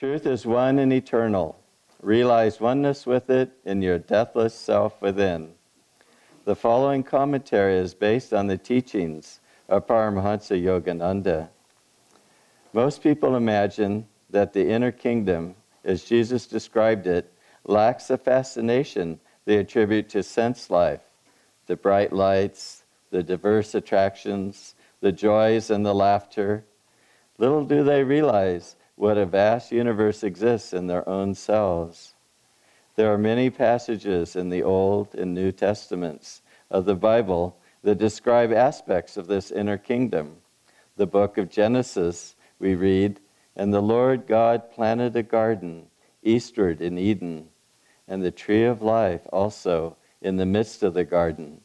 [0.00, 1.60] Truth is one and eternal.
[2.00, 5.50] Realize oneness with it in your deathless self within.
[6.46, 11.50] The following commentary is based on the teachings of Paramahansa Yogananda.
[12.72, 17.30] Most people imagine that the inner kingdom, as Jesus described it,
[17.66, 21.02] lacks the fascination they attribute to sense life,
[21.66, 26.64] the bright lights, the diverse attractions, the joys and the laughter.
[27.36, 32.12] Little do they realize what a vast universe exists in their own selves.
[32.96, 38.52] There are many passages in the Old and New Testaments of the Bible that describe
[38.52, 40.36] aspects of this inner kingdom.
[40.96, 43.20] The book of Genesis, we read,
[43.56, 45.86] And the Lord God planted a garden
[46.22, 47.48] eastward in Eden,
[48.06, 51.62] and the tree of life also in the midst of the garden,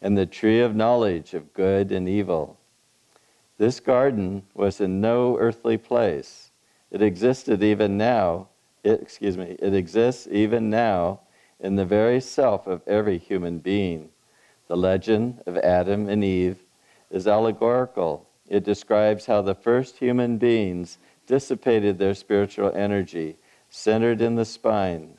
[0.00, 2.56] and the tree of knowledge of good and evil.
[3.58, 6.47] This garden was in no earthly place
[6.90, 8.48] it existed even now,
[8.82, 11.20] it, excuse me, it exists even now
[11.60, 14.10] in the very self of every human being.
[14.68, 16.58] The legend of Adam and Eve
[17.10, 18.28] is allegorical.
[18.48, 23.36] It describes how the first human beings dissipated their spiritual energy,
[23.70, 25.18] centered in the spine.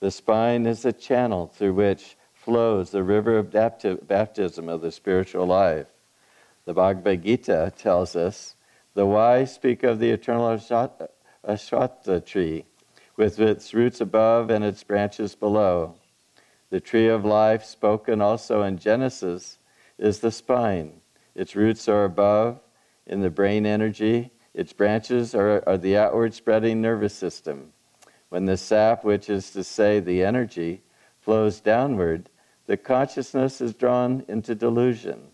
[0.00, 5.46] The spine is the channel through which flows the river of baptism of the spiritual
[5.46, 5.86] life.
[6.64, 8.55] The Bhagavad Gita tells us
[8.96, 12.64] the wise speak of the eternal ashwatha tree,
[13.14, 15.94] with its roots above and its branches below.
[16.70, 19.58] The tree of life, spoken also in Genesis,
[19.98, 21.02] is the spine.
[21.34, 22.58] Its roots are above
[23.06, 27.74] in the brain energy, its branches are, are the outward spreading nervous system.
[28.30, 30.80] When the sap, which is to say the energy,
[31.20, 32.30] flows downward,
[32.64, 35.32] the consciousness is drawn into delusion.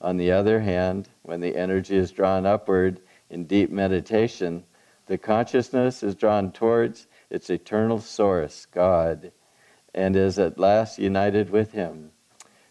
[0.00, 4.64] On the other hand, when the energy is drawn upward in deep meditation,
[5.06, 9.32] the consciousness is drawn towards its eternal source, God,
[9.94, 12.12] and is at last united with Him.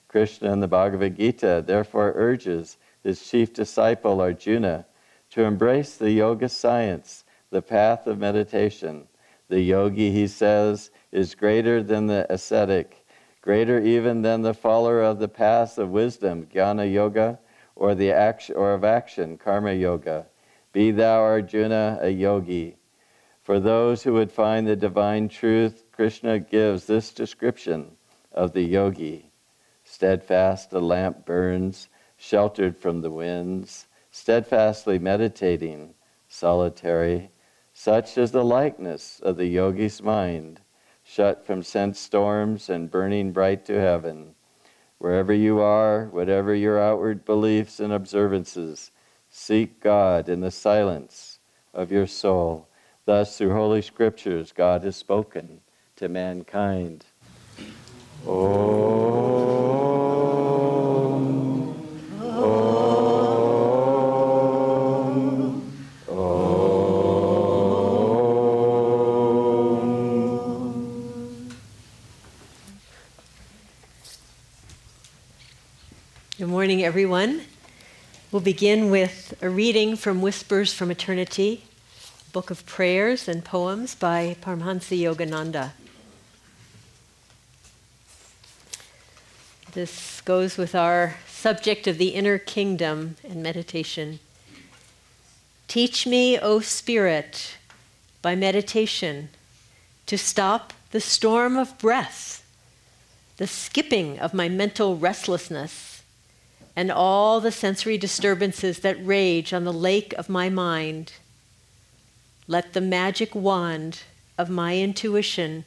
[0.07, 4.85] Krishna in the Bhagavad Gita therefore urges his chief disciple Arjuna
[5.31, 9.07] to embrace the yoga science, the path of meditation.
[9.47, 12.98] The yogi, he says, is greater than the ascetic
[13.41, 17.39] greater even than the follower of the paths of wisdom, jnana yoga,
[17.75, 20.27] or the action or of action, karma yoga.
[20.73, 22.77] Be thou, Arjuna, a yogi.
[23.41, 27.97] For those who would find the divine truth, Krishna gives this description
[28.31, 29.31] of the yogi.
[29.83, 35.95] Steadfast a lamp burns, sheltered from the winds, steadfastly meditating,
[36.27, 37.31] solitary.
[37.73, 40.61] Such is the likeness of the yogi's mind
[41.09, 44.35] shut from sense storms and burning bright to heaven.
[44.99, 48.91] Wherever you are, whatever your outward beliefs and observances,
[49.27, 51.39] seek God in the silence
[51.73, 52.67] of your soul.
[53.05, 55.61] Thus, through Holy Scriptures, God has spoken
[55.95, 57.05] to mankind.
[58.27, 59.58] Oh.
[76.47, 77.41] Morning, everyone.
[78.31, 81.65] We'll begin with a reading from Whispers from Eternity,
[82.31, 85.71] book of prayers and poems by Paramahansa Yogananda.
[89.73, 94.19] This goes with our subject of the inner kingdom and meditation.
[95.67, 97.57] Teach me, O Spirit,
[98.21, 99.27] by meditation,
[100.05, 102.45] to stop the storm of breath,
[103.35, 105.98] the skipping of my mental restlessness
[106.79, 111.11] and all the sensory disturbances that rage on the lake of my mind.
[112.47, 114.03] Let the magic wand
[114.37, 115.65] of my intuition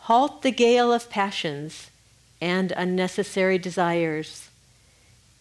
[0.00, 1.90] halt the gale of passions
[2.38, 4.50] and unnecessary desires.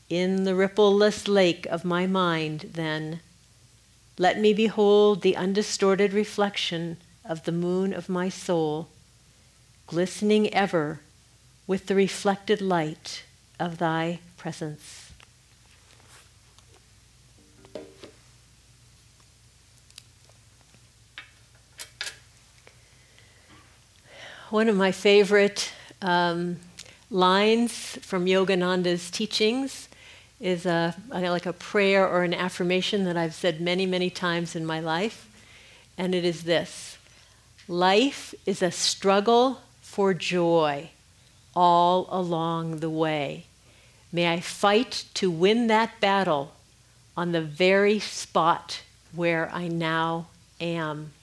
[0.07, 3.19] In the rippleless lake of my mind, then,
[4.17, 6.95] let me behold the undistorted reflection
[7.25, 8.87] of the moon of my soul,
[9.87, 11.01] glistening ever
[11.67, 13.23] with the reflected light
[13.59, 15.00] of thy presence.
[24.51, 25.71] One of my favorite
[26.01, 26.57] um,
[27.09, 29.87] lines from Yogananda's teachings
[30.41, 34.65] is a, like a prayer or an affirmation that I've said many, many times in
[34.65, 35.29] my life,
[35.97, 36.97] and it is this
[37.69, 40.89] Life is a struggle for joy
[41.55, 43.45] all along the way.
[44.11, 46.51] May I fight to win that battle
[47.15, 48.81] on the very spot
[49.15, 50.27] where I now
[50.59, 51.13] am.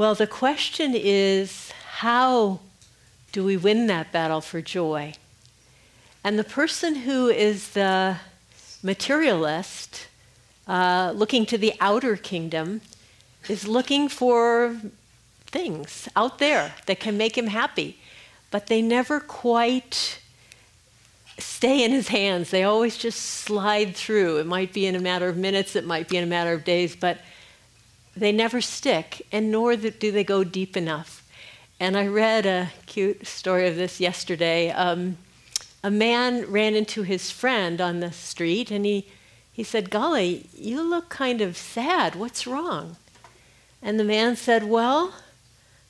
[0.00, 2.60] Well, the question is how
[3.32, 5.12] do we win that battle for joy?
[6.24, 8.16] And the person who is the
[8.82, 10.08] materialist,
[10.66, 12.80] uh, looking to the outer kingdom,
[13.46, 14.80] is looking for
[15.44, 17.98] things out there that can make him happy,
[18.50, 20.18] but they never quite
[21.36, 22.48] stay in his hands.
[22.48, 24.38] They always just slide through.
[24.38, 26.64] It might be in a matter of minutes, it might be in a matter of
[26.64, 27.18] days, but
[28.20, 31.26] they never stick, and nor do they go deep enough.
[31.80, 34.70] And I read a cute story of this yesterday.
[34.70, 35.16] Um,
[35.82, 39.08] a man ran into his friend on the street and he,
[39.50, 42.14] he said, Golly, you look kind of sad.
[42.14, 42.96] What's wrong?
[43.80, 45.14] And the man said, Well,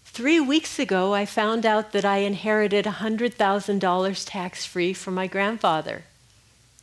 [0.05, 6.05] three weeks ago I found out that I inherited $100,000 tax free from my grandfather.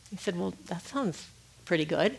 [0.10, 1.28] He said, Well, that sounds
[1.64, 2.18] pretty good.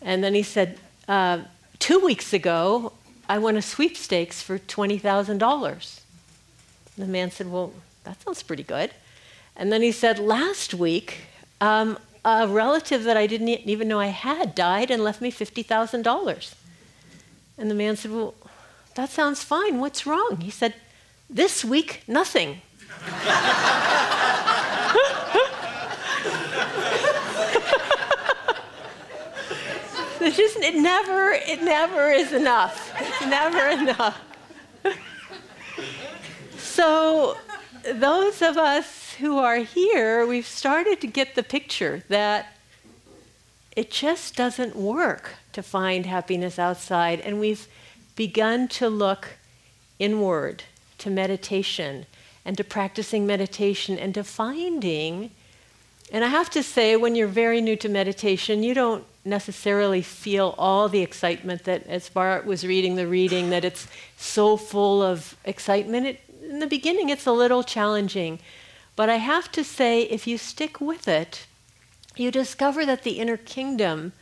[0.00, 1.40] And then he said, uh,
[1.84, 2.94] Two weeks ago,
[3.28, 6.00] I won a sweepstakes for $20,000.
[6.96, 8.92] The man said, Well, that sounds pretty good.
[9.54, 11.26] And then he said, Last week,
[11.60, 16.54] um, a relative that I didn't even know I had died and left me $50,000.
[17.58, 18.32] And the man said, Well,
[18.94, 19.78] that sounds fine.
[19.78, 20.38] What's wrong?
[20.40, 20.72] He said,
[21.28, 22.62] This week, nothing.
[30.24, 32.92] it just it never it never is enough.
[32.98, 34.20] It's never enough.
[36.56, 37.36] So
[37.92, 42.56] those of us who are here, we've started to get the picture that
[43.76, 47.68] it just doesn't work to find happiness outside and we've
[48.16, 49.36] begun to look
[49.98, 50.64] inward
[50.98, 52.06] to meditation
[52.44, 55.30] and to practicing meditation and to finding
[56.12, 60.54] and I have to say, when you're very new to meditation, you don't necessarily feel
[60.58, 65.36] all the excitement that, as Bharat was reading the reading, that it's so full of
[65.44, 66.06] excitement.
[66.06, 68.38] It, in the beginning, it's a little challenging.
[68.96, 71.46] But I have to say, if you stick with it,
[72.16, 74.12] you discover that the inner kingdom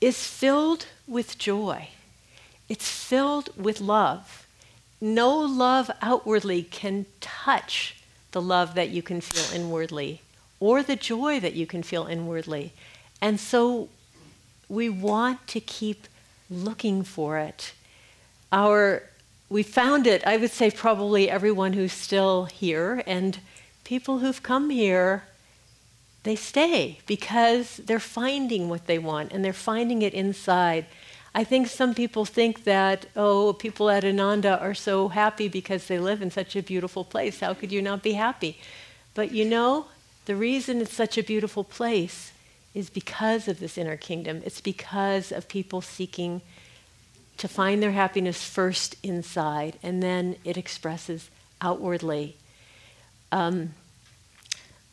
[0.00, 1.88] is filled with joy.
[2.68, 4.46] It's filled with love.
[5.00, 7.96] No love outwardly can touch
[8.32, 10.20] the love that you can feel inwardly
[10.60, 12.72] or the joy that you can feel inwardly.
[13.20, 13.88] And so
[14.68, 16.06] we want to keep
[16.50, 17.72] looking for it.
[18.52, 19.02] Our
[19.50, 23.38] we found it, I would say probably everyone who's still here and
[23.82, 25.24] people who've come here
[26.24, 30.84] they stay because they're finding what they want and they're finding it inside.
[31.34, 35.98] I think some people think that, oh, people at Ananda are so happy because they
[35.98, 37.40] live in such a beautiful place.
[37.40, 38.58] How could you not be happy?
[39.14, 39.86] But you know,
[40.28, 42.32] the reason it's such a beautiful place
[42.74, 44.42] is because of this inner kingdom.
[44.44, 46.42] It's because of people seeking
[47.38, 51.30] to find their happiness first inside, and then it expresses
[51.62, 52.36] outwardly.
[53.32, 53.70] Um,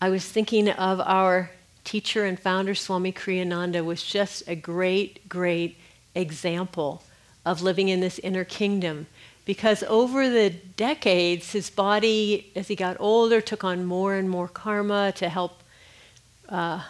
[0.01, 1.51] I was thinking of our
[1.83, 5.77] teacher and founder, Swami Kriyananda, was just a great, great
[6.15, 7.03] example
[7.45, 9.07] of living in this inner kingdom
[9.45, 14.47] because over the decades, his body, as he got older, took on more and more
[14.47, 15.61] karma to help
[16.49, 16.81] uh,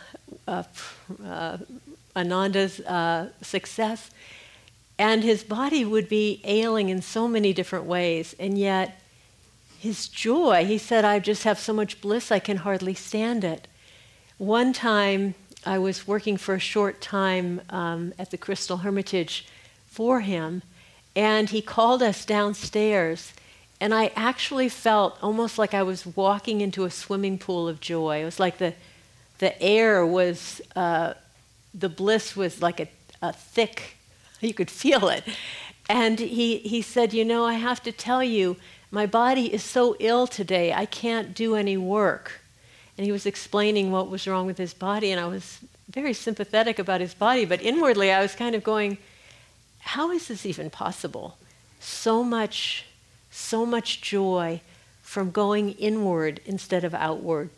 [0.48, 0.64] uh,
[1.24, 1.58] uh,
[2.16, 4.10] Ananda's uh, success.
[4.98, 9.02] And his body would be ailing in so many different ways, and yet
[9.78, 13.68] his joy, he said, I just have so much bliss, I can hardly stand it.
[14.38, 19.46] One time, I was working for a short time um, at the Crystal Hermitage
[19.88, 20.62] for him
[21.16, 23.34] and he called us downstairs.
[23.80, 28.22] And I actually felt almost like I was walking into a swimming pool of joy.
[28.22, 28.74] It was like the,
[29.40, 31.14] the air was, uh,
[31.74, 32.88] the bliss was like a,
[33.22, 33.98] a thick,
[34.42, 35.24] you could feel it.
[35.88, 38.58] And he, he said, You know, I have to tell you,
[38.92, 42.42] my body is so ill today, I can't do any work.
[42.98, 46.80] And he was explaining what was wrong with his body, and I was very sympathetic
[46.80, 48.98] about his body, but inwardly I was kind of going,
[49.86, 51.38] how is this even possible?
[51.80, 52.86] So much,
[53.30, 54.62] so much joy
[55.04, 57.52] from going inward instead of outward.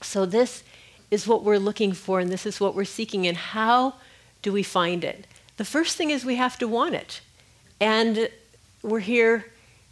[0.00, 0.64] So, this
[1.10, 3.26] is what we're looking for, and this is what we're seeking.
[3.26, 3.94] And how
[4.40, 5.26] do we find it?
[5.58, 7.20] The first thing is we have to want it.
[7.78, 8.30] And
[8.82, 9.44] we're here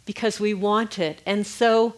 [0.07, 1.21] because we want it.
[1.27, 1.93] And so,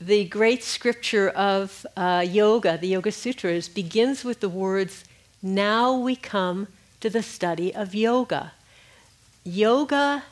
[0.00, 5.04] the great scripture of uh, yoga, the Yoga Sutras, begins with the words,
[5.42, 6.68] Now we come
[7.00, 8.52] to the study of yoga.
[9.50, 10.22] Yoga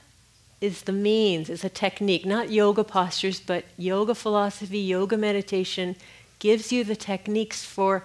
[0.60, 5.96] is the means, is a technique, not yoga postures, but yoga philosophy, yoga meditation
[6.38, 8.04] gives you the techniques for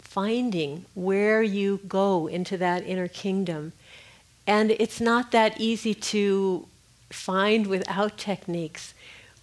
[0.00, 3.72] finding where you go into that inner kingdom.
[4.44, 6.66] And it's not that easy to
[7.10, 8.94] find without techniques.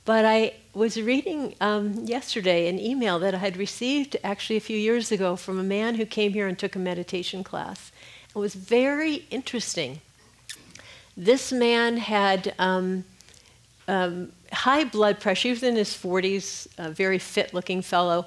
[0.03, 4.77] But I was reading um, yesterday an email that I had received actually a few
[4.77, 7.93] years ago from a man who came here and took a meditation class.
[8.35, 10.01] It was very interesting.
[11.17, 13.05] This man had um,
[13.87, 15.49] um, high blood pressure.
[15.49, 18.25] He was in his 40s, a very fit looking fellow.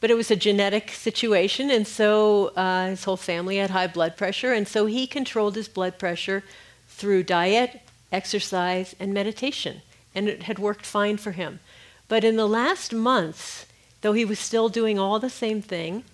[0.00, 4.16] But it was a genetic situation, and so uh, his whole family had high blood
[4.16, 6.42] pressure, and so he controlled his blood pressure
[6.88, 9.82] through diet, exercise, and meditation
[10.14, 11.60] and it had worked fine for him.
[12.08, 13.66] But in the last months,
[14.00, 16.04] though he was still doing all the same thing,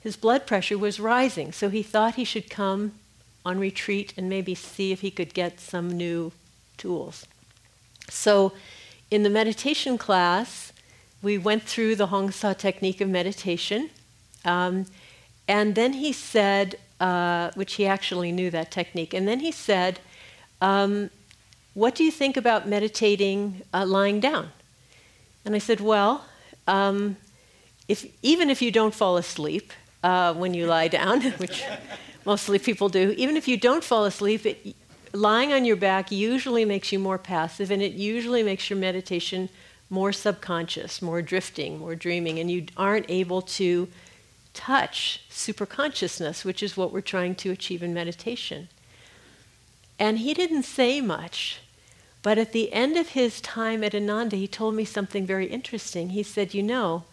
[0.00, 1.52] his blood pressure was rising.
[1.52, 2.92] So he thought he should come
[3.44, 6.32] on retreat and maybe see if he could get some new
[6.76, 7.26] tools.
[8.08, 8.52] So
[9.10, 10.72] in the meditation class,
[11.22, 13.90] we went through the Hong Sau technique of meditation.
[14.44, 14.86] Um,
[15.48, 20.00] and then he said, uh, which he actually knew that technique, and then he said,
[20.60, 21.10] um,
[21.74, 24.50] what do you think about meditating uh, lying down?
[25.44, 26.24] And I said, Well,
[26.66, 27.16] um,
[27.88, 29.72] if, even if you don't fall asleep
[30.02, 31.64] uh, when you lie down, which
[32.24, 34.76] mostly people do, even if you don't fall asleep, it,
[35.12, 39.48] lying on your back usually makes you more passive and it usually makes your meditation
[39.90, 43.88] more subconscious, more drifting, more dreaming, and you aren't able to
[44.54, 48.68] touch superconsciousness, which is what we're trying to achieve in meditation.
[49.98, 51.60] And he didn't say much.
[52.22, 56.10] But at the end of his time at Ananda, he told me something very interesting.
[56.10, 57.04] He said, You know,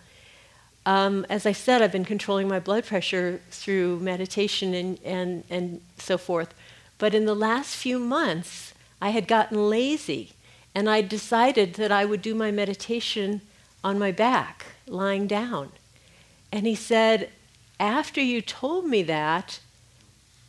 [0.85, 5.81] um, as I said, I've been controlling my blood pressure through meditation and, and, and
[5.97, 6.53] so forth.
[6.97, 10.33] But in the last few months, I had gotten lazy
[10.73, 13.41] and I decided that I would do my meditation
[13.83, 15.71] on my back, lying down.
[16.51, 17.29] And he said,
[17.79, 19.59] After you told me that,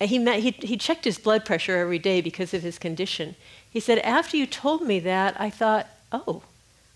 [0.01, 3.37] he, met, he, he checked his blood pressure every day because of his condition.
[3.69, 6.43] He said, After you told me that, I thought, oh,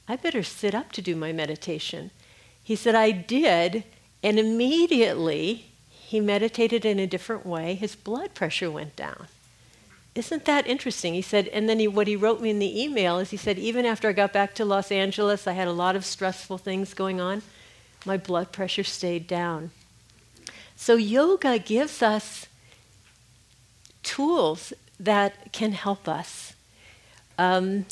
[0.09, 2.11] I better sit up to do my meditation.
[2.67, 3.85] He said, I did,
[4.25, 7.77] and immediately he meditated in a different way.
[7.77, 9.29] His blood pressure went down.
[10.17, 11.15] Isn't that interesting?
[11.15, 13.57] He said, and then he, what he wrote me in the email is he said,
[13.57, 16.93] even after I got back to Los Angeles, I had a lot of stressful things
[16.93, 17.43] going on.
[18.05, 19.71] My blood pressure stayed down.
[20.75, 22.49] So, yoga gives us
[24.03, 26.55] tools that can help us.
[27.39, 27.87] Um,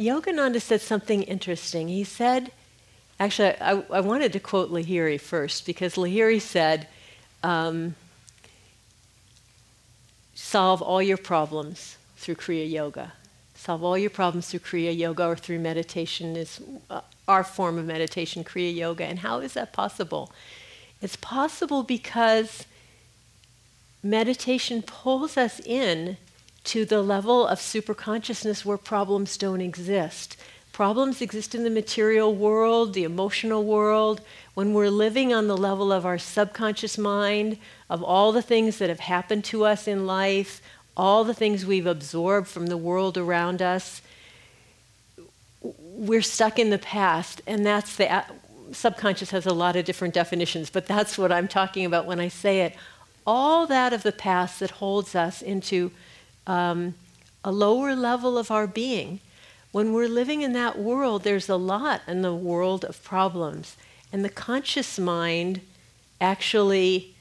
[0.00, 1.88] Yogananda said something interesting.
[1.88, 2.50] He said,
[3.24, 6.88] actually, I, I, wanted to quote Lahiri first because Lahiri said,
[7.42, 7.94] um,
[10.34, 13.12] solve all your problems through Kriya Yoga.
[13.54, 16.60] Solve all your problems through Kriya Yoga or through meditation is
[16.90, 19.04] uh, our form of meditation, Kriya Yoga.
[19.04, 20.32] And how is that possible?
[21.00, 22.66] It's possible because
[24.02, 26.16] meditation pulls us in
[26.64, 30.36] to the level of superconsciousness where problems don't exist.
[30.72, 34.22] Problems exist in the material world, the emotional world.
[34.54, 37.58] When we're living on the level of our subconscious mind,
[37.90, 40.62] of all the things that have happened to us in life,
[40.96, 44.00] all the things we've absorbed from the world around us,
[45.60, 47.42] we're stuck in the past.
[47.46, 48.24] And that's the
[48.72, 52.28] subconscious has a lot of different definitions, but that's what I'm talking about when I
[52.28, 52.74] say it.
[53.26, 55.90] All that of the past that holds us into
[56.46, 56.94] um,
[57.44, 59.20] a lower level of our being.
[59.72, 63.76] When we're living in that world, there's a lot in the world of problems.
[64.12, 65.62] And the conscious mind
[66.20, 67.14] actually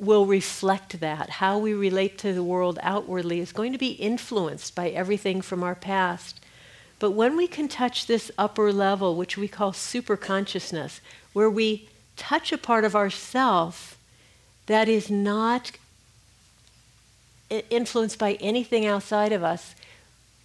[0.00, 1.30] will reflect that.
[1.30, 5.62] How we relate to the world outwardly is going to be influenced by everything from
[5.62, 6.40] our past.
[6.98, 11.00] But when we can touch this upper level, which we call super consciousness,
[11.32, 13.98] where we touch a part of ourself
[14.66, 15.72] that is not
[17.50, 19.74] influenced by anything outside of us,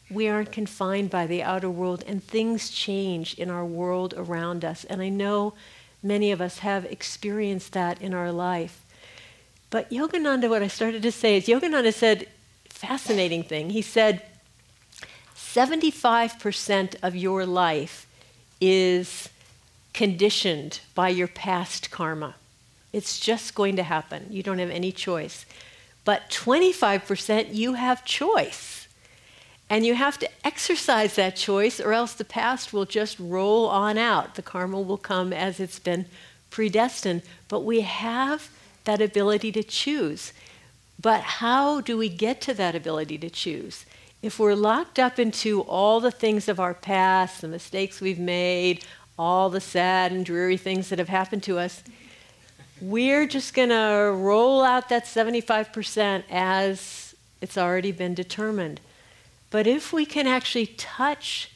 [0.09, 4.83] we aren't confined by the outer world, and things change in our world around us.
[4.85, 5.53] And I know
[6.01, 8.83] many of us have experienced that in our life.
[9.69, 12.27] But Yogananda, what I started to say is Yogananda said,
[12.69, 13.71] fascinating thing.
[13.71, 14.23] He said,
[15.35, 18.07] 75% of your life
[18.61, 19.29] is
[19.93, 22.35] conditioned by your past karma.
[22.93, 24.27] It's just going to happen.
[24.29, 25.45] You don't have any choice.
[26.05, 28.76] But 25% you have choice.
[29.69, 33.97] And you have to exercise that choice, or else the past will just roll on
[33.97, 34.36] out.
[34.36, 36.05] The karma will come as it's been
[36.50, 37.21] predestined.
[37.50, 38.50] But we have
[38.86, 40.31] that ability to choose.
[41.00, 43.86] But how do we get to that ability to choose?
[44.21, 48.83] If we're locked up into all the things of our past, the mistakes we've made,
[49.19, 51.83] all the sad and dreary things that have happened to us,
[52.79, 58.79] we're just going to roll out that 75% as it's already been determined.
[59.49, 61.51] But if we can actually touch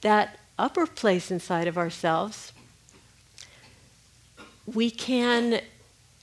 [0.00, 2.52] that upper place inside of ourselves,
[4.66, 5.60] we can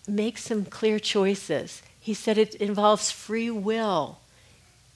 [0.07, 1.81] make some clear choices.
[1.99, 4.19] He said it involves free will,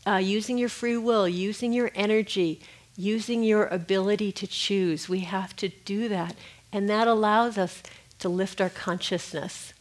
[0.05, 2.59] uh, using your free will, using your energy,
[2.97, 5.07] using your ability to choose.
[5.07, 6.35] We have to do that.
[6.73, 7.83] And that allows us
[8.19, 9.73] to lift our consciousness.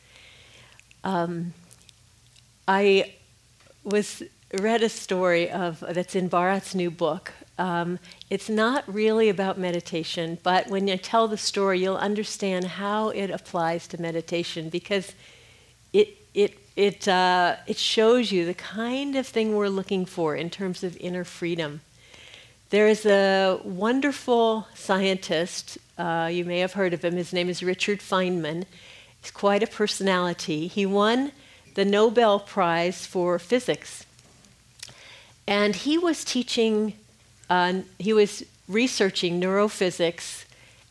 [1.03, 1.55] Um,
[2.69, 3.15] I
[3.83, 4.23] was
[4.53, 7.33] read a story of that's in Bharat's new book.
[7.59, 7.99] Um,
[8.31, 13.31] it's not really about meditation, but when you tell the story, you'll understand how it
[13.31, 15.15] applies to meditation because
[15.93, 20.51] it it it uh, it shows you the kind of thing we're looking for in
[20.51, 21.81] terms of inner freedom.
[22.71, 25.79] There is a wonderful scientist.
[25.97, 27.17] Uh, you may have heard of him.
[27.17, 28.65] His name is Richard Feynman.
[29.21, 30.67] He's quite a personality.
[30.67, 31.33] He won
[31.75, 34.06] the Nobel Prize for Physics.
[35.47, 36.95] And he was teaching,
[37.49, 40.45] uh, he was researching neurophysics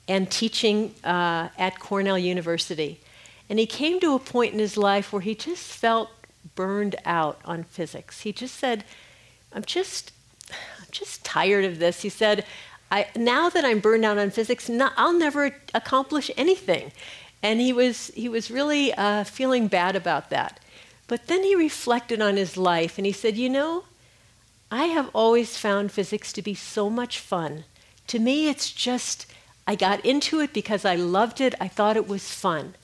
[0.08, 3.00] and teaching uh, at Cornell University.
[3.50, 6.10] And he came to a point in his life where he just felt
[6.56, 8.22] burned out on physics.
[8.22, 8.84] He just said,
[9.52, 10.12] I'm just,
[10.52, 12.02] I'm just tired of this.
[12.02, 12.46] He said,
[12.92, 16.92] I, now that I'm burned out on physics, I'll never accomplish anything.
[17.42, 20.60] And he was, he was really uh, feeling bad about that.
[21.08, 23.84] But then he reflected on his life and he said, You know,
[24.72, 27.66] I have always found physics to be so much fun.
[28.08, 29.26] To me, it's just,
[29.68, 32.76] I got into it because I loved it, I thought it was fun.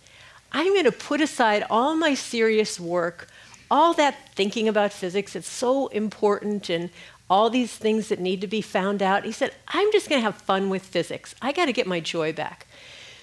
[0.51, 3.27] I'm going to put aside all my serious work,
[3.69, 6.89] all that thinking about physics, it's so important, and
[7.29, 9.23] all these things that need to be found out.
[9.23, 11.33] He said, I'm just going to have fun with physics.
[11.41, 12.67] I got to get my joy back.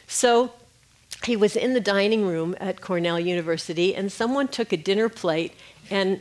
[0.06, 0.52] So
[1.24, 5.52] he was in the dining room at Cornell University, and someone took a dinner plate
[5.90, 6.20] and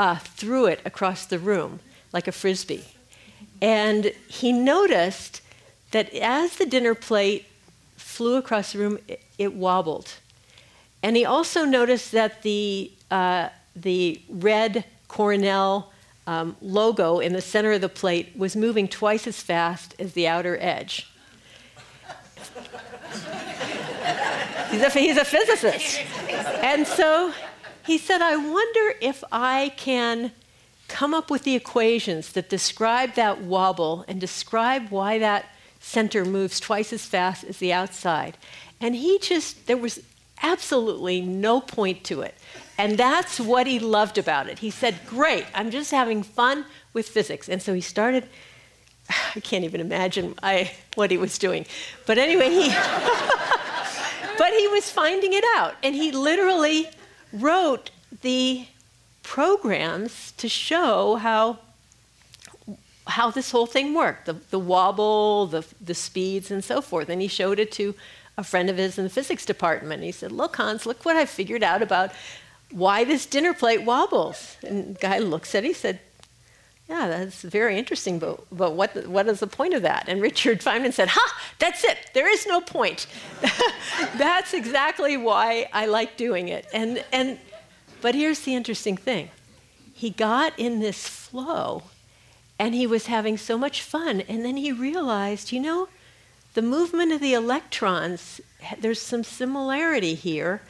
[0.00, 1.78] uh, threw it across the room
[2.10, 2.86] like a frisbee.
[3.60, 5.42] And he noticed
[5.90, 7.44] that as the dinner plate
[7.98, 10.14] flew across the room, it, it wobbled.
[11.02, 15.92] And he also noticed that the, uh, the red Cornell
[16.26, 20.26] um, logo in the center of the plate was moving twice as fast as the
[20.26, 21.12] outer edge.
[24.70, 26.00] he's, a, he's a physicist.
[26.62, 27.34] And so
[27.86, 30.32] he said, I wonder if I can
[30.88, 35.46] come up with the equations that describe that wobble and describe why that
[35.78, 38.36] center moves twice as fast as the outside.
[38.80, 40.00] And he just, there was
[40.42, 42.34] absolutely no point to it.
[42.76, 44.58] And that's what he loved about it.
[44.58, 47.48] He said, Great, I'm just having fun with physics.
[47.48, 48.26] And so he started,
[49.36, 51.66] I can't even imagine I, what he was doing.
[52.06, 52.68] But anyway, he,
[54.38, 55.74] but he was finding it out.
[55.82, 56.88] And he literally
[57.32, 57.90] wrote
[58.22, 58.66] the
[59.22, 61.58] programs to show how
[63.06, 67.08] how this whole thing worked the, the wobble the, the speeds and so forth.
[67.08, 67.94] And he showed it to
[68.38, 70.02] a friend of his in the physics department.
[70.02, 72.12] He said look hans look what i figured out about
[72.70, 74.56] why this dinner plate wobbles.
[74.62, 76.00] And the guy looks at it he said
[76.90, 80.60] yeah that's very interesting but, but what, what is the point of that and richard
[80.60, 83.06] feynman said ha that's it there is no point
[84.18, 87.38] that's exactly why i like doing it and, and
[88.02, 89.30] but here's the interesting thing
[89.94, 91.82] he got in this flow
[92.60, 94.20] and he was having so much fun.
[94.20, 95.88] And then he realized, you know,
[96.52, 98.38] the movement of the electrons,
[98.78, 100.60] there's some similarity here.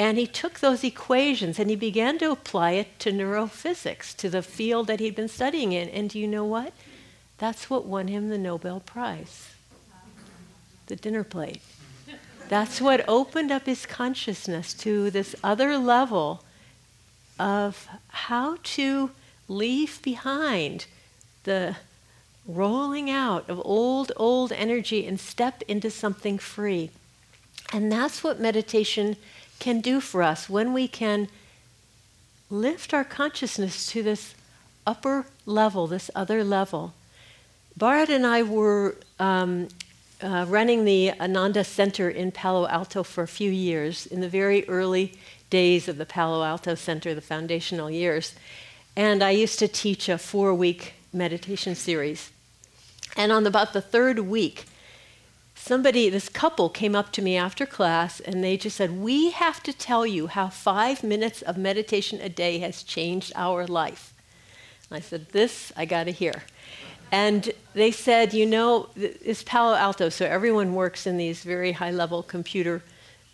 [0.00, 4.40] And he took those equations and he began to apply it to neurophysics, to the
[4.40, 5.90] field that he'd been studying in.
[5.90, 6.72] And do you know what?
[7.36, 9.50] That's what won him the Nobel Prize
[10.86, 11.60] the dinner plate.
[12.48, 16.44] That's what opened up his consciousness to this other level
[17.38, 19.10] of how to
[19.48, 20.86] leave behind
[21.44, 21.76] the
[22.48, 26.90] rolling out of old, old energy and step into something free.
[27.70, 29.16] And that's what meditation
[29.60, 31.28] can do for us when we can
[32.50, 34.34] lift our consciousness to this
[34.86, 36.92] upper level, this other level.
[37.78, 39.68] Bharat and I were um,
[40.20, 44.68] uh, running the Ananda Center in Palo Alto for a few years in the very
[44.68, 45.14] early
[45.48, 48.34] days of the Palo Alto Center, the foundational years.
[48.96, 52.30] And I used to teach a four week meditation series.
[53.16, 54.64] And on about the third week,
[55.60, 59.62] somebody, this couple came up to me after class and they just said, We have
[59.62, 64.14] to tell you how five minutes of meditation a day has changed our life.
[64.90, 66.42] I said, This I got to hear.
[67.12, 71.90] And they said, You know, it's Palo Alto, so everyone works in these very high
[71.90, 72.82] level computer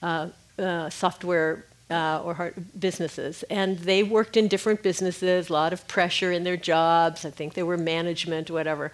[0.02, 5.86] uh, uh, software uh, or businesses, and they worked in different businesses, a lot of
[5.86, 7.24] pressure in their jobs.
[7.24, 8.92] I think they were management, whatever.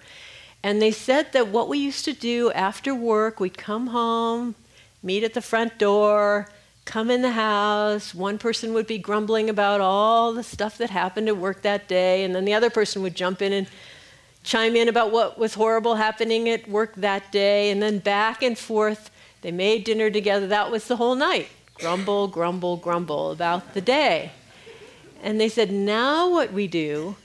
[0.63, 4.55] And they said that what we used to do after work, we'd come home,
[5.03, 6.47] meet at the front door,
[6.85, 8.15] come in the house.
[8.15, 12.23] One person would be grumbling about all the stuff that happened at work that day,
[12.23, 13.67] and then the other person would jump in and
[14.43, 18.57] chime in about what was horrible happening at work that day, and then back and
[18.57, 19.09] forth.
[19.41, 20.47] They made dinner together.
[20.47, 24.31] That was the whole night grumble, grumble, grumble about the day.
[25.21, 27.15] And they said, now what we do,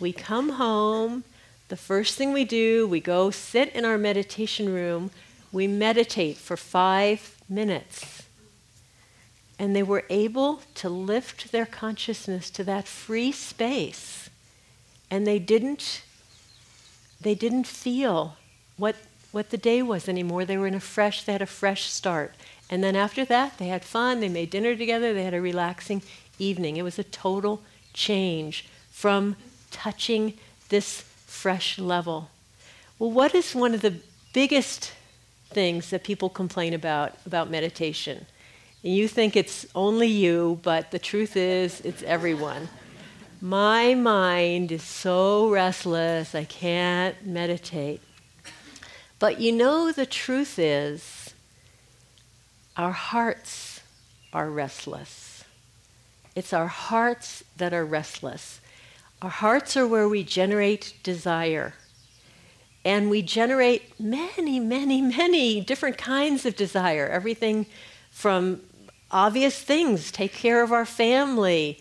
[0.00, 1.24] we come home,
[1.68, 5.10] the first thing we do, we go sit in our meditation room,
[5.52, 8.22] we meditate for five minutes.
[9.58, 14.28] And they were able to lift their consciousness to that free space.
[15.10, 16.02] And they didn't,
[17.20, 18.36] they didn't feel
[18.76, 18.96] what,
[19.32, 20.44] what the day was anymore.
[20.44, 22.34] They were in a fresh, they had a fresh start.
[22.68, 26.02] And then after that, they had fun, they made dinner together, they had a relaxing
[26.38, 26.76] evening.
[26.76, 29.36] It was a total change from
[29.70, 30.34] touching
[30.68, 32.30] this fresh level.
[32.98, 33.96] Well, what is one of the
[34.32, 34.92] biggest
[35.50, 38.24] things that people complain about about meditation?
[38.82, 42.68] And you think it's only you, but the truth is, it's everyone.
[43.40, 48.00] My mind is so restless, I can't meditate.
[49.18, 51.34] But you know, the truth is,
[52.76, 53.80] our hearts
[54.32, 55.44] are restless.
[56.34, 58.60] It's our hearts that are restless.
[59.22, 61.74] Our hearts are where we generate desire.
[62.84, 67.06] And we generate many, many, many different kinds of desire.
[67.08, 67.66] Everything
[68.10, 68.60] from
[69.10, 71.80] obvious things take care of our family,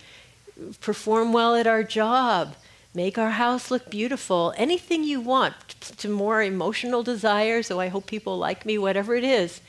[0.81, 2.55] perform well at our job,
[2.93, 5.55] make our house look beautiful, anything you want,
[5.97, 9.61] to more emotional desires, so I hope people like me, whatever it is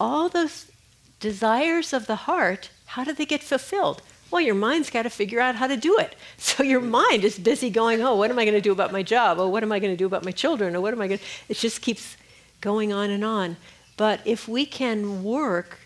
[0.00, 0.72] all those
[1.20, 4.02] desires of the heart, how do they get fulfilled?
[4.30, 6.14] Well, your mind's got to figure out how to do it.
[6.38, 9.02] So your mind is busy going, oh, what am I going to do about my
[9.02, 9.38] job?
[9.38, 10.74] Oh, what am I going to do about my children?
[10.74, 11.24] Or what am I going to.
[11.48, 12.16] It just keeps
[12.60, 13.56] going on and on.
[13.96, 15.80] But if we can work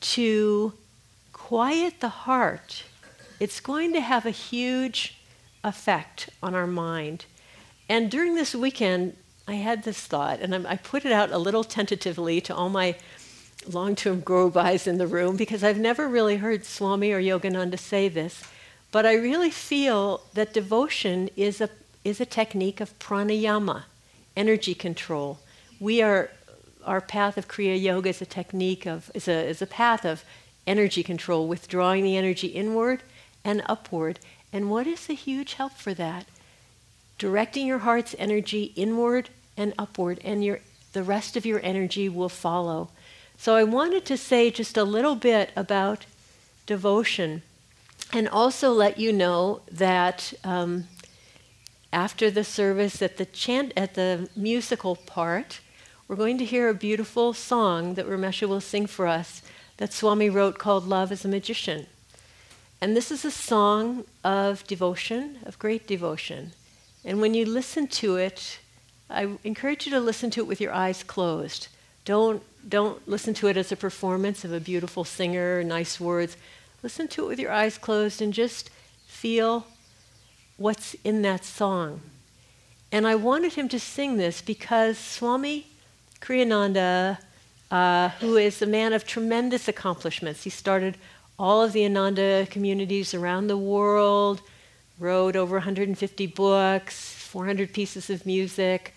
[0.00, 0.72] to
[1.32, 2.84] quiet the heart,
[3.38, 5.18] it's going to have a huge
[5.62, 7.26] effect on our mind.
[7.88, 11.64] And during this weekend, I had this thought, and I put it out a little
[11.64, 12.96] tentatively to all my
[13.66, 17.78] long term guru bhais in the room because I've never really heard Swami or Yogananda
[17.78, 18.42] say this,
[18.92, 21.70] but I really feel that devotion is a,
[22.04, 23.84] is a technique of pranayama,
[24.36, 25.38] energy control.
[25.78, 26.30] We are,
[26.84, 30.24] our path of Kriya Yoga is a technique of, is a, is a path of
[30.66, 33.02] energy control, withdrawing the energy inward
[33.44, 34.18] and upward.
[34.52, 36.26] And what is a huge help for that?
[37.18, 40.60] Directing your heart's energy inward and upward, and your,
[40.92, 42.90] the rest of your energy will follow.
[43.40, 46.04] So I wanted to say just a little bit about
[46.66, 47.40] devotion
[48.12, 50.88] and also let you know that um,
[51.90, 55.60] after the service at the chant at the musical part,
[56.06, 59.40] we're going to hear a beautiful song that Ramesha will sing for us
[59.78, 61.86] that Swami wrote called Love is a Magician.
[62.78, 66.52] And this is a song of devotion, of great devotion.
[67.06, 68.58] And when you listen to it,
[69.08, 71.68] I encourage you to listen to it with your eyes closed.
[72.04, 76.36] Don't don't listen to it as a performance of a beautiful singer, nice words.
[76.82, 78.70] Listen to it with your eyes closed and just
[79.06, 79.66] feel
[80.56, 82.00] what's in that song.
[82.92, 85.68] And I wanted him to sing this because Swami
[86.20, 87.18] Kriyananda,
[87.70, 90.98] uh, who is a man of tremendous accomplishments, he started
[91.38, 94.42] all of the Ananda communities around the world,
[94.98, 98.94] wrote over 150 books, 400 pieces of music,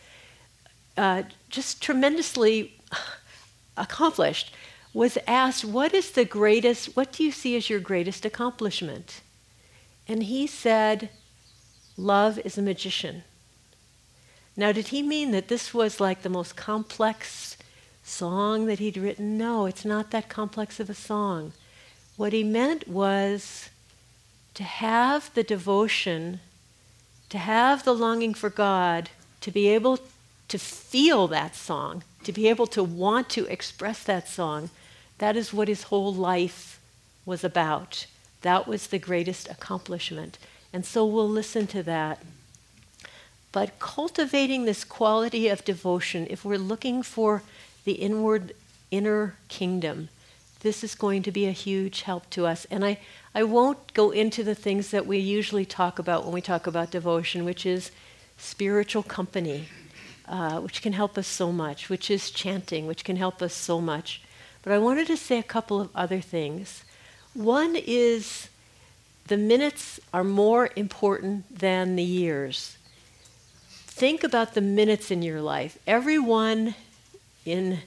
[0.97, 2.73] uh, just tremendously
[3.77, 4.53] accomplished,
[4.93, 9.21] was asked, What is the greatest, what do you see as your greatest accomplishment?
[10.07, 11.09] And he said,
[11.97, 13.23] Love is a magician.
[14.55, 17.57] Now, did he mean that this was like the most complex
[18.03, 19.37] song that he'd written?
[19.37, 21.53] No, it's not that complex of a song.
[22.17, 23.69] What he meant was
[24.53, 26.39] to have the devotion,
[27.29, 29.09] to have the longing for God,
[29.41, 29.99] to be able
[30.49, 34.69] to feel that song, to be able to want to express that song,
[35.17, 36.79] that is what his whole life
[37.25, 38.05] was about.
[38.41, 40.37] That was the greatest accomplishment.
[40.71, 42.21] And so we'll listen to that.
[43.51, 47.43] But cultivating this quality of devotion, if we're looking for
[47.85, 48.53] the inward,
[48.89, 50.09] inner kingdom,
[50.61, 52.65] this is going to be a huge help to us.
[52.71, 52.97] And I,
[53.35, 56.91] I won't go into the things that we usually talk about when we talk about
[56.91, 57.91] devotion, which is
[58.37, 59.67] spiritual company
[60.27, 63.81] uh, which can help us so much, which is chanting, which can help us so
[63.81, 64.21] much.
[64.61, 66.83] But I wanted to say a couple of other things.
[67.33, 68.49] One is
[69.27, 72.77] the minutes are more important than the years.
[73.87, 75.77] Think about the minutes in your life.
[75.85, 76.75] Everyone
[77.45, 77.79] in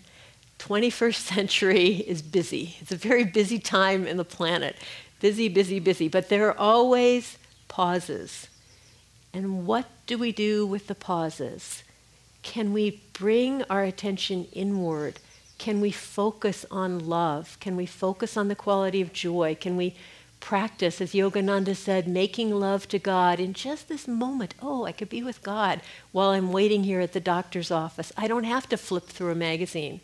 [0.59, 2.77] 21st century is busy.
[2.81, 4.77] It's a very busy time in the planet.
[5.21, 6.09] Busy, busy, busy.
[6.09, 8.49] But there are always pauses.
[9.33, 11.83] And what do we do with the pauses?
[12.47, 15.19] Can we bring our attention inward?
[15.59, 17.59] Can we focus on love?
[17.59, 19.57] Can we focus on the quality of joy?
[19.61, 19.97] Can we
[20.39, 24.55] practice, as Yogananda said, making love to God in just this moment?
[24.63, 25.81] Oh, I could be with God
[26.13, 28.13] while I'm waiting here at the doctor's office.
[28.17, 30.01] I don't have to flip through a magazine.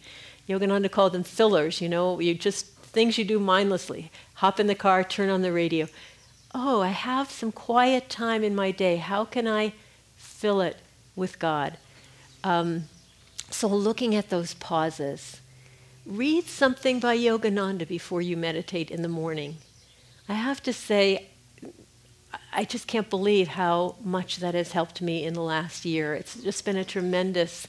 [0.49, 4.11] Yogananda called them fillers, you know, you just things you do mindlessly.
[4.35, 5.87] Hop in the car, turn on the radio.
[6.53, 8.97] Oh, I have some quiet time in my day.
[8.97, 9.75] How can I
[10.17, 10.79] fill it
[11.15, 11.79] with God?
[12.45, 12.85] Um,
[13.51, 15.41] so, looking at those pauses,
[16.07, 19.59] read something by Yogananda before you meditate in the morning.
[20.29, 21.29] I have to say,
[22.53, 26.15] I just can't believe how much that has helped me in the last year.
[26.15, 27.69] It's just been a tremendous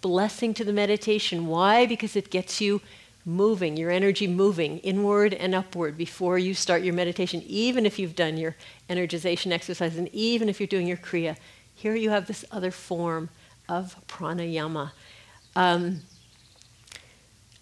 [0.00, 1.46] blessing to the meditation.
[1.46, 1.86] Why?
[1.86, 2.80] Because it gets you
[3.24, 8.14] moving, your energy moving inward and upward before you start your meditation, even if you've
[8.14, 8.54] done your
[8.90, 11.36] energization exercise and even if you're doing your Kriya.
[11.74, 13.30] Here you have this other form
[13.68, 14.92] of pranayama.
[15.56, 16.00] Um,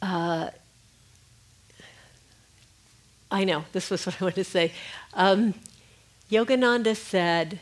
[0.00, 0.50] uh,
[3.30, 4.72] I know, this was what I wanted to say.
[5.14, 5.54] Um,
[6.30, 7.60] Yogananda said,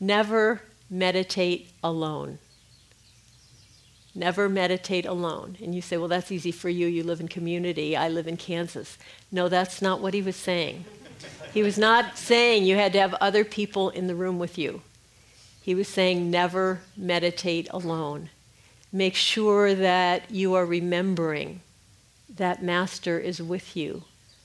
[0.00, 2.38] never meditate alone.
[4.14, 5.58] Never meditate alone.
[5.62, 6.86] And you say, well, that's easy for you.
[6.86, 7.96] You live in community.
[7.96, 8.96] I live in Kansas.
[9.30, 10.86] No, that's not what he was saying.
[11.52, 14.82] He was not saying you had to have other people in the room with you.
[15.66, 18.30] He was saying, never meditate alone.
[18.92, 21.60] Make sure that you are remembering
[22.32, 24.04] that Master is with you,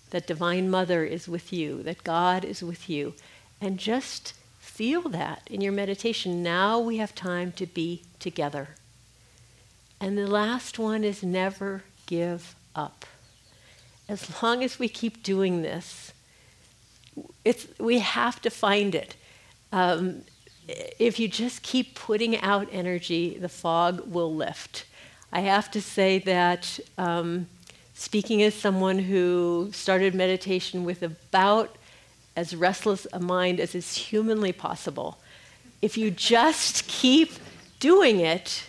[0.10, 3.13] that Divine Mother is with you, that God is with you.
[3.62, 6.41] And just feel that in your meditation.
[6.41, 8.69] Now we have time to be together.
[9.99, 13.05] And the last one is never give up.
[14.10, 16.13] As long as we keep doing this,
[17.45, 19.15] it's, we have to find it.
[19.71, 20.23] Um,
[20.67, 24.86] if you just keep putting out energy, the fog will lift.
[25.32, 27.47] I have to say that um,
[27.93, 31.76] speaking as someone who started meditation with about
[32.36, 35.17] as restless a mind as is humanly possible,
[35.82, 37.32] if you just keep
[37.80, 38.65] doing it,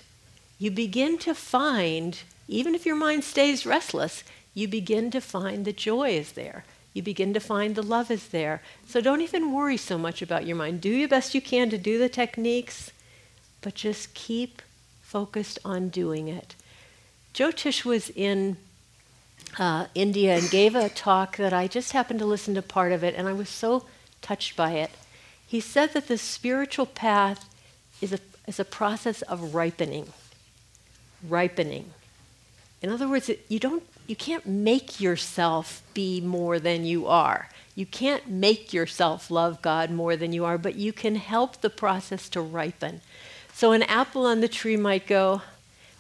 [0.59, 4.25] you begin to find, even if your mind stays restless,
[4.55, 8.29] you begin to find the joy is there you begin to find the love is
[8.29, 8.63] there.
[8.87, 10.81] So don't even worry so much about your mind.
[10.81, 12.91] Do your best you can to do the techniques,
[13.61, 14.61] but just keep
[15.01, 16.55] focused on doing it.
[17.35, 18.57] Jyotish was in
[19.59, 23.03] uh, India and gave a talk that I just happened to listen to part of
[23.03, 23.87] it, and I was so
[24.21, 24.91] touched by it.
[25.47, 27.49] He said that the spiritual path
[28.01, 30.13] is a, is a process of ripening.
[31.27, 31.93] Ripening.
[32.81, 37.49] In other words, it, you don't you can't make yourself be more than you are.
[37.75, 41.71] You can't make yourself love God more than you are, but you can help the
[41.71, 43.01] process to ripen.
[43.55, 45.43] So an apple on the tree might go,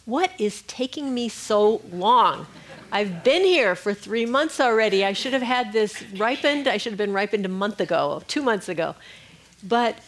[0.04, 2.46] What is taking me so long?
[2.90, 5.02] I've been here for three months already.
[5.02, 6.68] I should have had this ripened.
[6.68, 8.94] I should have been ripened a month ago, two months ago.
[9.66, 9.98] But,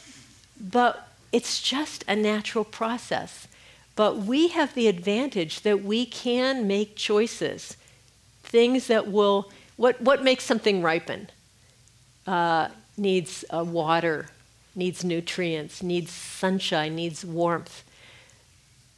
[0.61, 3.49] but it's just a natural process.
[3.97, 7.79] But we have the advantage that we can make choices
[8.55, 11.29] things that will, what, what makes something ripen?
[12.25, 14.29] Uh, needs uh, water,
[14.77, 17.83] needs nutrients, needs sunshine, needs warmth.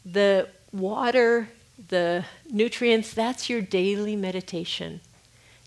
[0.04, 1.48] The water,
[1.88, 5.00] the nutrients, that's your daily meditation.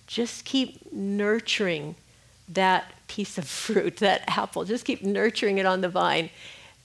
[0.06, 1.96] Just keep nurturing
[2.48, 4.66] that piece of fruit, that apple.
[4.66, 6.30] Just keep nurturing it on the vine.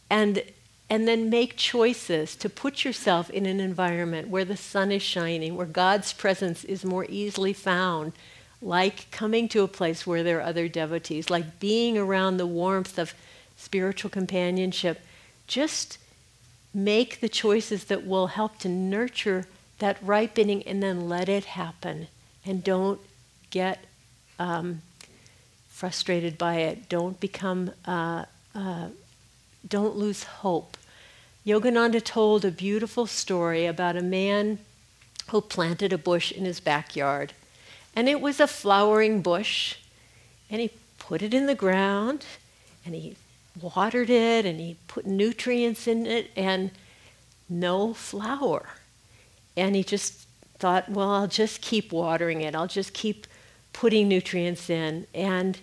[0.09, 0.43] And
[0.90, 5.57] and then make choices to put yourself in an environment where the sun is shining,
[5.57, 8.12] where God's presence is more easily found,
[8.61, 12.99] like coming to a place where there are other devotees, like being around the warmth
[12.99, 13.14] of
[13.57, 15.01] spiritual companionship.
[15.47, 15.99] Just
[16.75, 19.47] make the choices that will help to nurture
[19.79, 22.09] that ripening and then let it happen.
[22.44, 23.01] And don't
[23.51, 23.85] get
[24.38, 24.83] um,
[25.68, 26.88] frustrated by it.
[26.88, 27.70] Don't become.
[27.87, 28.88] Uh, uh,
[29.68, 30.77] don't lose hope.
[31.46, 34.59] Yogananda told a beautiful story about a man
[35.31, 37.33] who planted a bush in his backyard.
[37.94, 39.77] And it was a flowering bush.
[40.50, 42.24] And he put it in the ground
[42.85, 43.16] and he
[43.61, 46.70] watered it and he put nutrients in it and
[47.48, 48.66] no flower.
[49.57, 50.27] And he just
[50.59, 52.55] thought, well, I'll just keep watering it.
[52.55, 53.27] I'll just keep
[53.72, 55.07] putting nutrients in.
[55.14, 55.59] And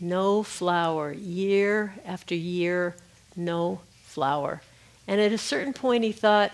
[0.00, 1.12] no flower.
[1.12, 2.94] Year after year,
[3.36, 4.62] no flower.
[5.06, 6.52] And at a certain point, he thought,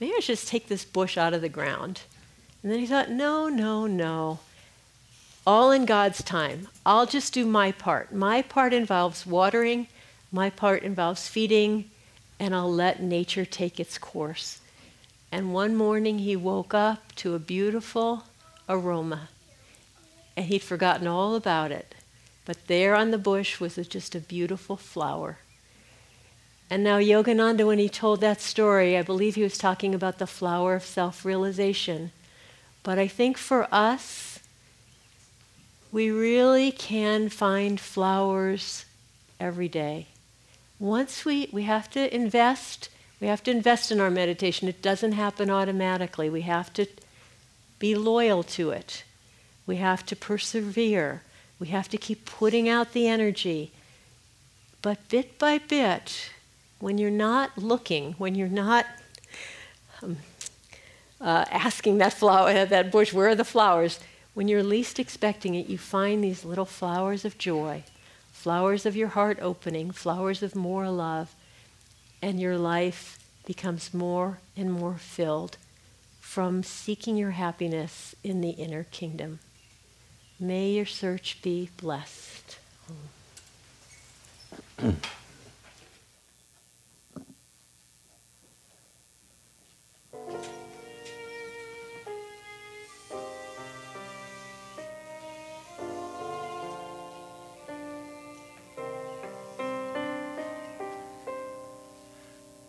[0.00, 2.02] maybe I should just take this bush out of the ground.
[2.62, 4.40] And then he thought, no, no, no.
[5.46, 6.68] All in God's time.
[6.86, 8.12] I'll just do my part.
[8.12, 9.88] My part involves watering,
[10.30, 11.90] my part involves feeding,
[12.38, 14.60] and I'll let nature take its course.
[15.30, 18.24] And one morning he woke up to a beautiful
[18.68, 19.28] aroma,
[20.36, 21.94] and he'd forgotten all about it.
[22.44, 25.38] But there on the bush was a, just a beautiful flower.
[26.68, 30.26] And now, Yogananda, when he told that story, I believe he was talking about the
[30.26, 32.12] flower of self realization.
[32.82, 34.40] But I think for us,
[35.92, 38.86] we really can find flowers
[39.38, 40.06] every day.
[40.78, 42.88] Once we, we have to invest,
[43.20, 44.66] we have to invest in our meditation.
[44.66, 46.30] It doesn't happen automatically.
[46.30, 46.86] We have to
[47.78, 49.04] be loyal to it.
[49.66, 51.22] We have to persevere.
[51.62, 53.70] We have to keep putting out the energy.
[54.82, 56.30] But bit by bit,
[56.80, 58.84] when you're not looking, when you're not
[60.02, 60.16] um,
[61.20, 64.00] uh, asking that flower, that bush, where are the flowers?
[64.34, 67.84] When you're least expecting it, you find these little flowers of joy,
[68.32, 71.32] flowers of your heart opening, flowers of more love,
[72.20, 75.58] and your life becomes more and more filled
[76.20, 79.38] from seeking your happiness in the inner kingdom.
[80.40, 82.58] May your search be blessed.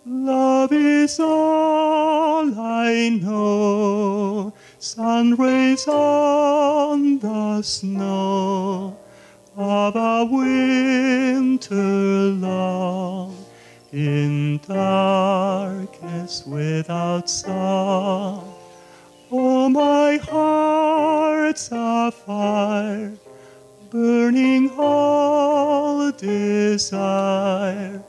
[0.06, 3.83] Love is all I know,
[4.96, 8.96] sun rays on the snow
[9.58, 13.36] of a winter long,
[13.92, 18.54] in darkness without song.
[19.32, 23.14] Oh, my heart's afire,
[23.90, 28.03] burning all desire.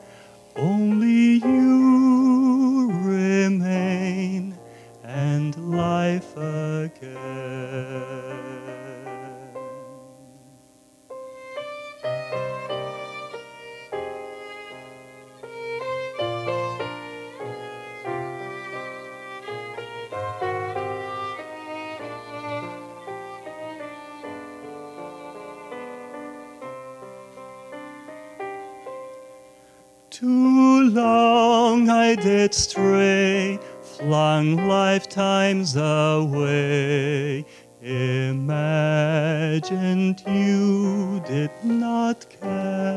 [30.15, 37.45] Too long I did stray, flung lifetimes away.
[37.83, 38.63] Imagined
[40.25, 42.95] you did not care.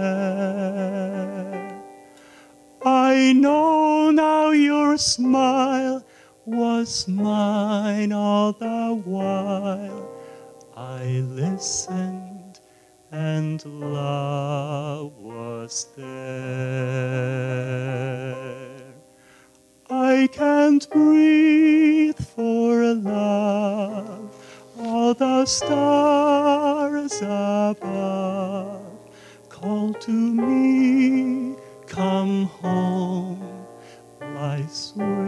[2.86, 6.06] I know now your smile
[6.46, 10.08] was mine all the while.
[10.76, 12.60] I listened
[13.12, 15.17] and love
[15.96, 16.06] there.
[19.90, 24.36] I can't breathe for love,
[24.80, 28.88] all the stars above
[29.62, 31.56] call to me,
[31.88, 33.66] come home.
[34.22, 35.27] Life's waves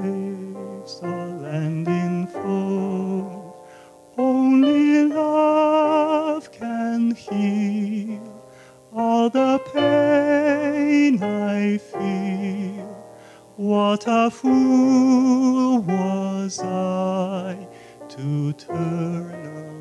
[13.70, 17.68] What a fool was I
[18.08, 19.79] to turn away.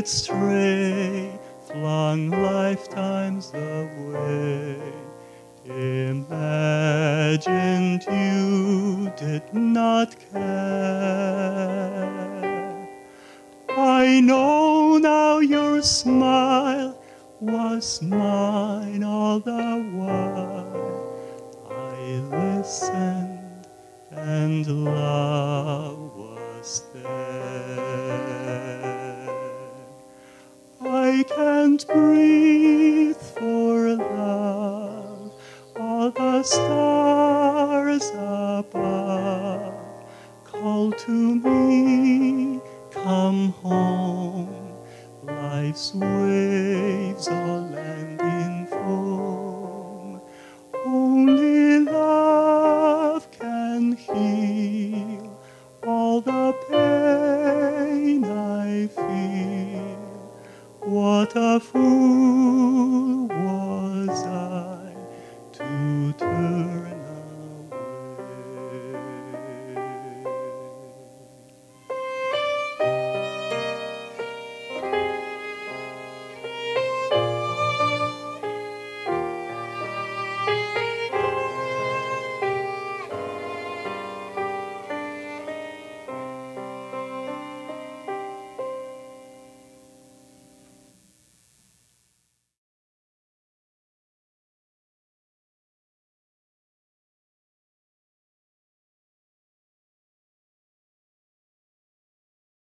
[0.00, 0.69] I did
[36.40, 39.74] the stars above
[40.44, 42.58] call to me,
[42.90, 44.48] come home.
[45.22, 46.19] Life's all